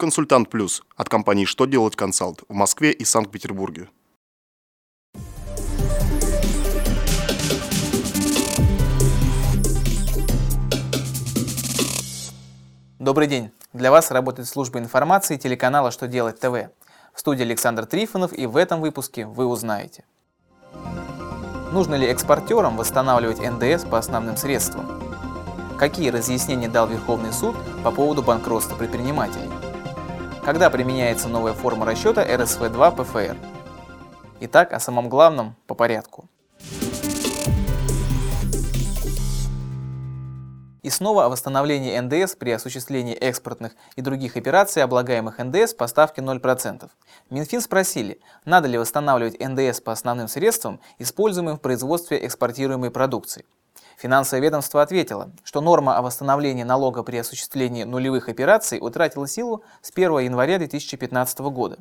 [0.00, 3.88] Консультант Плюс от компании «Что делать консалт» в Москве и Санкт-Петербурге.
[13.00, 13.50] Добрый день!
[13.72, 16.70] Для вас работает служба информации телеканала «Что делать ТВ».
[17.12, 20.04] В студии Александр Трифонов и в этом выпуске вы узнаете.
[21.72, 24.86] Нужно ли экспортерам восстанавливать НДС по основным средствам?
[25.76, 29.50] Какие разъяснения дал Верховный суд по поводу банкротства предпринимателей?
[30.48, 33.36] Когда применяется новая форма расчета РСВ-2 ПФР?
[34.40, 36.26] Итак, о самом главном по порядку.
[40.80, 46.22] И снова о восстановлении НДС при осуществлении экспортных и других операций, облагаемых НДС по ставке
[46.22, 46.88] 0%.
[47.28, 53.44] Минфин спросили, надо ли восстанавливать НДС по основным средствам, используемым в производстве экспортируемой продукции.
[53.98, 59.90] Финансовое ведомство ответило, что норма о восстановлении налога при осуществлении нулевых операций утратила силу с
[59.90, 61.78] 1 января 2015 года.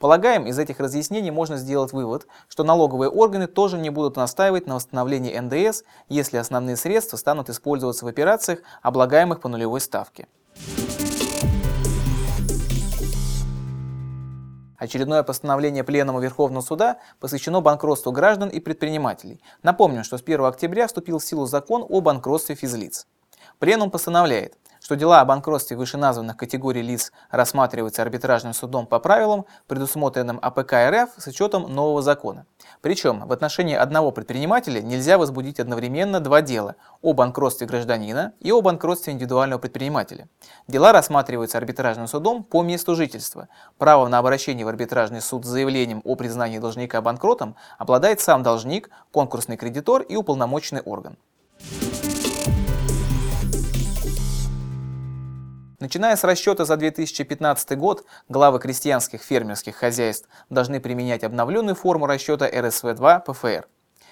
[0.00, 4.74] Полагаем, из этих разъяснений можно сделать вывод, что налоговые органы тоже не будут настаивать на
[4.74, 10.26] восстановлении НДС, если основные средства станут использоваться в операциях, облагаемых по нулевой ставке.
[14.80, 19.42] Очередное постановление Пленума Верховного Суда посвящено банкротству граждан и предпринимателей.
[19.62, 23.06] Напомню, что с 1 октября вступил в силу закон о банкротстве физлиц.
[23.58, 30.38] Пленум постановляет, что дела о банкротстве вышеназванных категорий лиц рассматриваются арбитражным судом по правилам, предусмотренным
[30.42, 32.46] АПК РФ с учетом нового закона.
[32.80, 38.62] Причем в отношении одного предпринимателя нельзя возбудить одновременно два дела о банкротстве гражданина и о
[38.62, 40.28] банкротстве индивидуального предпринимателя.
[40.66, 43.48] Дела рассматриваются арбитражным судом по месту жительства.
[43.78, 48.90] Право на обращение в арбитражный суд с заявлением о признании должника банкротом обладает сам должник,
[49.12, 51.16] конкурсный кредитор и уполномоченный орган.
[55.80, 62.46] Начиная с расчета за 2015 год, главы крестьянских фермерских хозяйств должны применять обновленную форму расчета
[62.46, 63.66] РСВ-2 ПФР.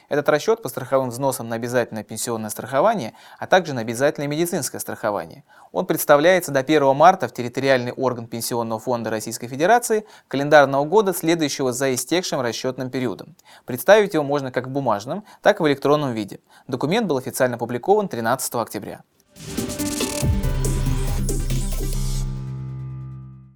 [0.09, 5.45] Этот расчет по страховым взносам на обязательное пенсионное страхование, а также на обязательное медицинское страхование.
[5.71, 11.75] Он представляется до 1 марта в территориальный орган Пенсионного фонда Российской Федерации календарного года, следующего
[11.75, 13.37] за истекшим расчетным периодом.
[13.67, 16.41] Представить его можно как в бумажном, так и в электронном виде.
[16.67, 19.03] Документ был официально опубликован 13 октября.